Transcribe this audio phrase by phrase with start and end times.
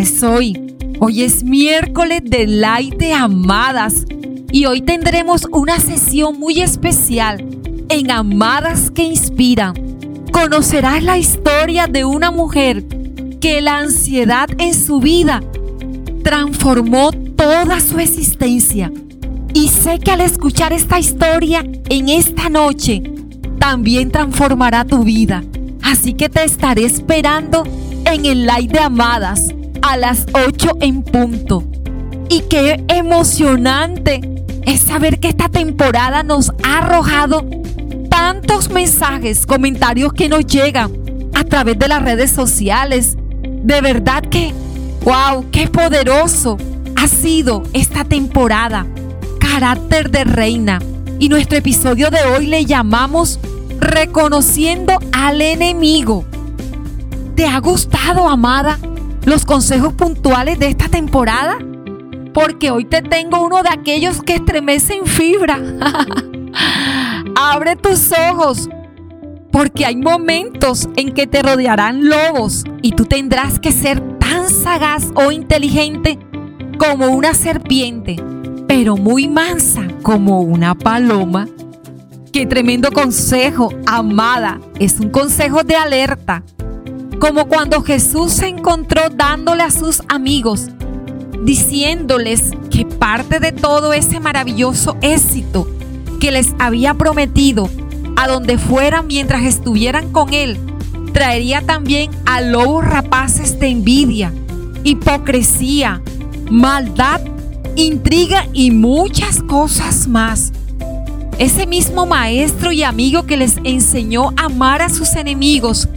[0.00, 0.76] es hoy?
[1.00, 4.04] Hoy es miércoles de Light de Amadas
[4.50, 7.44] y hoy tendremos una sesión muy especial
[7.88, 9.74] en Amadas que Inspiran.
[10.32, 12.84] Conocerás la historia de una mujer
[13.40, 15.42] que la ansiedad en su vida
[16.22, 18.92] transformó toda su existencia.
[19.54, 23.02] Y sé que al escuchar esta historia en esta noche,
[23.58, 25.42] también transformará tu vida.
[25.82, 27.64] Así que te estaré esperando
[28.04, 29.55] en el live de Amadas
[29.86, 31.64] a las 8 en punto.
[32.28, 34.20] Y qué emocionante
[34.64, 37.46] es saber que esta temporada nos ha arrojado
[38.10, 40.92] tantos mensajes, comentarios que nos llegan
[41.34, 43.16] a través de las redes sociales.
[43.62, 44.52] De verdad que,
[45.04, 46.58] wow, qué poderoso
[46.96, 48.86] ha sido esta temporada.
[49.38, 50.80] Carácter de reina.
[51.18, 53.38] Y nuestro episodio de hoy le llamamos
[53.78, 56.24] Reconociendo al enemigo.
[57.36, 58.78] ¿Te ha gustado, amada,
[59.26, 61.58] los consejos puntuales de esta temporada?
[62.32, 65.60] Porque hoy te tengo uno de aquellos que estremecen fibra.
[67.36, 68.70] Abre tus ojos,
[69.50, 75.10] porque hay momentos en que te rodearán lobos y tú tendrás que ser tan sagaz
[75.14, 76.18] o inteligente
[76.78, 78.16] como una serpiente,
[78.68, 81.48] pero muy mansa como una paloma.
[82.32, 84.60] Qué tremendo consejo, amada.
[84.78, 86.42] Es un consejo de alerta
[87.18, 90.68] como cuando Jesús se encontró dándole a sus amigos,
[91.42, 95.68] diciéndoles que parte de todo ese maravilloso éxito
[96.20, 97.70] que les había prometido
[98.16, 100.58] a donde fueran mientras estuvieran con Él,
[101.12, 104.32] traería también a lobos rapaces de envidia,
[104.84, 106.02] hipocresía,
[106.50, 107.20] maldad,
[107.76, 110.52] intriga y muchas cosas más.
[111.38, 115.88] Ese mismo maestro y amigo que les enseñó a amar a sus enemigos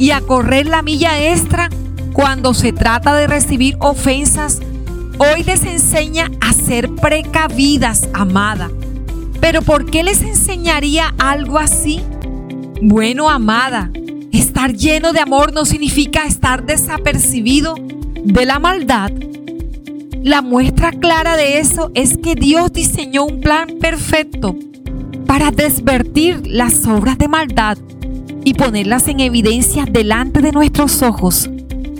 [0.00, 1.68] y a correr la milla extra
[2.14, 4.58] cuando se trata de recibir ofensas,
[5.18, 8.70] hoy les enseña a ser precavidas, amada.
[9.40, 12.00] Pero ¿por qué les enseñaría algo así?
[12.80, 13.90] Bueno, amada,
[14.32, 17.74] estar lleno de amor no significa estar desapercibido
[18.24, 19.12] de la maldad.
[20.22, 24.56] La muestra clara de eso es que Dios diseñó un plan perfecto
[25.26, 27.76] para desvertir las obras de maldad
[28.44, 31.48] y ponerlas en evidencia delante de nuestros ojos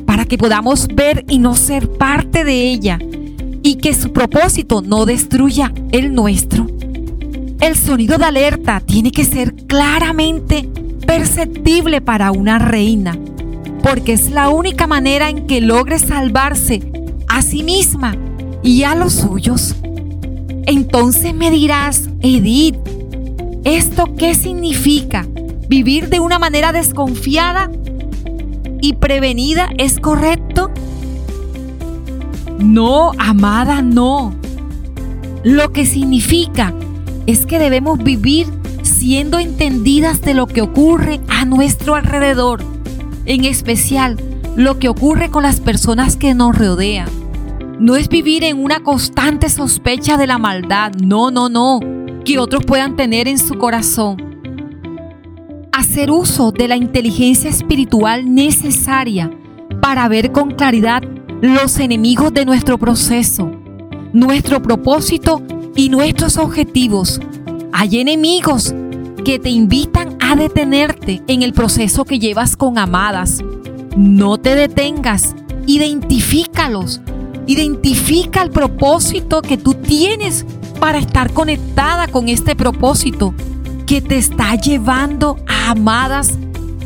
[0.07, 2.99] para que podamos ver y no ser parte de ella
[3.63, 6.67] y que su propósito no destruya el nuestro.
[7.61, 10.69] El sonido de alerta tiene que ser claramente
[11.07, 13.19] perceptible para una reina,
[13.83, 16.81] porque es la única manera en que logre salvarse
[17.29, 18.17] a sí misma
[18.63, 19.77] y a los suyos.
[20.67, 22.77] Entonces me dirás, Edith,
[23.65, 25.27] ¿esto qué significa?
[25.71, 27.71] Vivir de una manera desconfiada
[28.83, 30.73] y prevenida es correcto?
[32.59, 34.35] No, amada, no.
[35.45, 36.75] Lo que significa
[37.27, 38.49] es que debemos vivir
[38.83, 42.65] siendo entendidas de lo que ocurre a nuestro alrededor,
[43.25, 44.17] en especial
[44.57, 47.09] lo que ocurre con las personas que nos rodean.
[47.79, 51.79] No es vivir en una constante sospecha de la maldad, no, no, no,
[52.25, 54.30] que otros puedan tener en su corazón
[55.81, 59.31] hacer uso de la inteligencia espiritual necesaria
[59.81, 61.03] para ver con claridad
[61.41, 63.51] los enemigos de nuestro proceso,
[64.13, 65.43] nuestro propósito
[65.75, 67.19] y nuestros objetivos.
[67.73, 68.75] Hay enemigos
[69.25, 73.43] que te invitan a detenerte en el proceso que llevas con amadas.
[73.97, 75.35] No te detengas,
[75.67, 77.01] identifícalos.
[77.47, 80.45] Identifica el propósito que tú tienes
[80.79, 83.35] para estar conectada con este propósito
[83.91, 86.39] que te está llevando a amadas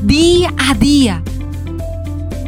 [0.04, 1.22] día a día.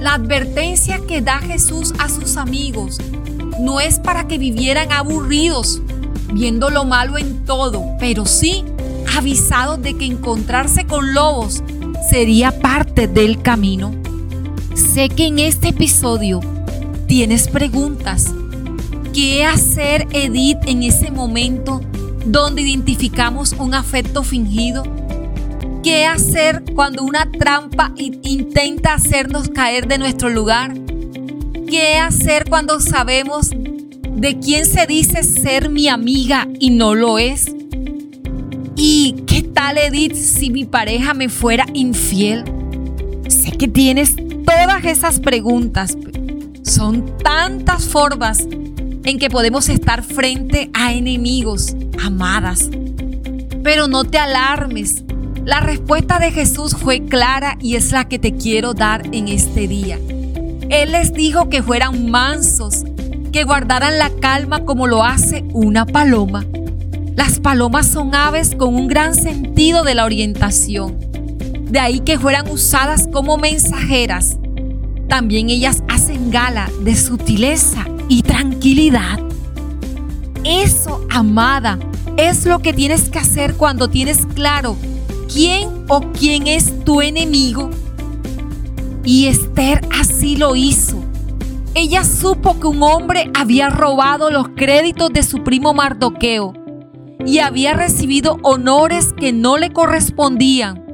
[0.01, 2.99] La advertencia que da Jesús a sus amigos
[3.61, 5.83] no es para que vivieran aburridos,
[6.33, 8.65] viendo lo malo en todo, pero sí
[9.15, 11.63] avisados de que encontrarse con lobos
[12.09, 13.93] sería parte del camino.
[14.75, 16.41] Sé que en este episodio
[17.07, 18.33] tienes preguntas.
[19.13, 21.83] ¿Qué hacer Edith en ese momento
[22.27, 24.83] donde identificamos un afecto fingido?
[25.83, 30.75] ¿Qué hacer cuando una trampa intenta hacernos caer de nuestro lugar?
[31.69, 37.53] ¿Qué hacer cuando sabemos de quién se dice ser mi amiga y no lo es?
[38.75, 42.45] ¿Y qué tal, Edith, si mi pareja me fuera infiel?
[43.29, 45.97] Sé que tienes todas esas preguntas.
[46.63, 48.47] Son tantas formas
[49.05, 52.71] en que podemos estar frente a enemigos, amadas.
[53.63, 55.05] Pero no te alarmes.
[55.45, 59.69] La respuesta de Jesús fue clara y es la que te quiero dar en este
[59.69, 59.99] día.
[60.69, 62.85] Él les dijo que fueran mansos,
[63.33, 66.45] que guardaran la calma como lo hace una paloma.
[67.15, 70.99] Las palomas son aves con un gran sentido de la orientación.
[71.71, 74.39] De ahí que fueran usadas como mensajeras.
[75.09, 79.26] También ellas hacen gala de sutileza y tranquilidad.
[80.49, 81.77] Eso, amada,
[82.17, 84.77] es lo que tienes que hacer cuando tienes claro
[85.33, 87.71] quién o quién es tu enemigo.
[89.03, 91.03] Y Esther así lo hizo.
[91.75, 96.53] Ella supo que un hombre había robado los créditos de su primo Mardoqueo
[97.27, 100.85] y había recibido honores que no le correspondían.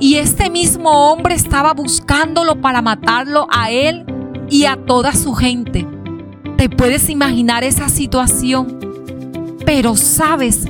[0.00, 4.04] Y este mismo hombre estaba buscándolo para matarlo a él
[4.50, 5.88] y a toda su gente.
[6.62, 8.78] ¿Te puedes imaginar esa situación?
[9.66, 10.60] Pero sabes,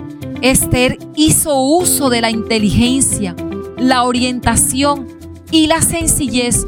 [0.41, 3.37] Esther hizo uso de la inteligencia,
[3.77, 5.07] la orientación
[5.51, 6.65] y la sencillez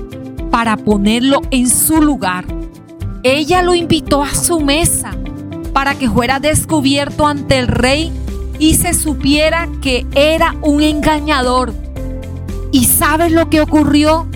[0.50, 2.44] para ponerlo en su lugar.
[3.22, 5.12] Ella lo invitó a su mesa
[5.72, 8.12] para que fuera descubierto ante el rey
[8.58, 11.72] y se supiera que era un engañador.
[12.72, 14.28] ¿Y sabes lo que ocurrió?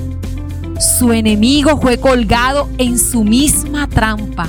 [0.81, 4.49] Su enemigo fue colgado en su misma trampa.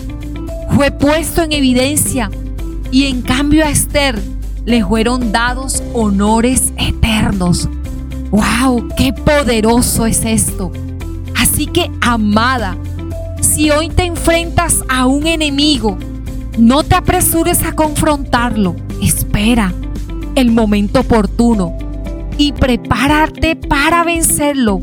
[0.76, 2.30] Fue puesto en evidencia
[2.92, 4.20] y en cambio a Esther
[4.66, 7.70] le fueron dados honores eternos.
[8.32, 8.90] ¡Wow!
[8.96, 10.72] ¡Qué poderoso es esto!
[11.36, 12.78] Así que, amada,
[13.42, 15.98] si hoy te enfrentas a un enemigo,
[16.58, 18.76] no te apresures a confrontarlo.
[19.02, 19.74] Espera
[20.36, 21.78] el momento oportuno
[22.38, 24.80] y prepárate para vencerlo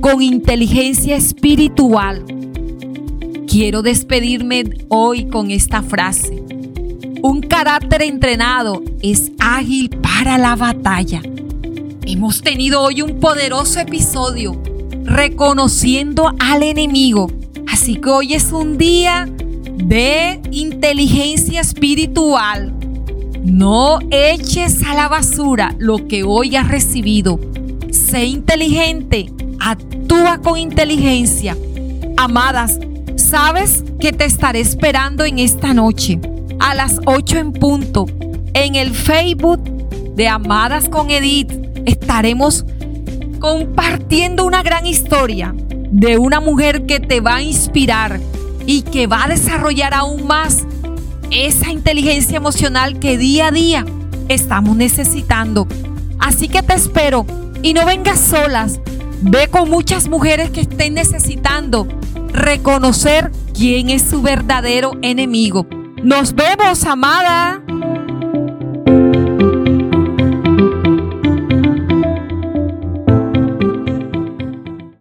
[0.00, 2.24] con inteligencia espiritual.
[3.50, 6.40] Quiero despedirme hoy con esta frase.
[7.20, 11.20] Un carácter entrenado es ágil para la batalla.
[12.06, 14.52] Hemos tenido hoy un poderoso episodio
[15.02, 17.26] reconociendo al enemigo.
[17.66, 19.28] Así que hoy es un día
[19.78, 22.72] de inteligencia espiritual.
[23.42, 27.40] No eches a la basura lo que hoy has recibido.
[27.90, 31.56] Sé inteligente, actúa con inteligencia.
[32.16, 32.78] Amadas,
[33.30, 36.18] sabes que te estaré esperando en esta noche
[36.58, 38.06] a las 8 en punto
[38.54, 39.62] en el Facebook
[40.16, 41.52] de Amadas con Edith.
[41.86, 42.64] Estaremos
[43.38, 45.54] compartiendo una gran historia
[45.92, 48.20] de una mujer que te va a inspirar
[48.66, 50.66] y que va a desarrollar aún más
[51.30, 53.86] esa inteligencia emocional que día a día
[54.28, 55.68] estamos necesitando.
[56.18, 57.24] Así que te espero
[57.62, 58.80] y no vengas solas.
[59.22, 61.86] Ve con muchas mujeres que estén necesitando
[62.32, 65.66] reconocer quién es su verdadero enemigo.
[66.02, 67.62] Nos vemos, amada.